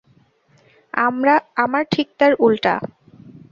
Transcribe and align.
আমার 1.57 1.83
ঠিক 1.91 2.07
তার 2.19 2.33
উলটা। 2.39 2.73